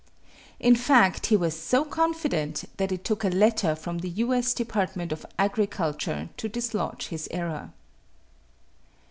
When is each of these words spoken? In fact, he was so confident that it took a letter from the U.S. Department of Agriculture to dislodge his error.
In 0.59 0.75
fact, 0.75 1.27
he 1.27 1.35
was 1.37 1.55
so 1.59 1.85
confident 1.85 2.63
that 2.77 2.91
it 2.91 3.03
took 3.05 3.23
a 3.23 3.29
letter 3.29 3.75
from 3.75 3.99
the 3.99 4.09
U.S. 4.25 4.51
Department 4.51 5.11
of 5.11 5.27
Agriculture 5.37 6.29
to 6.37 6.49
dislodge 6.49 7.09
his 7.09 7.27
error. 7.29 7.71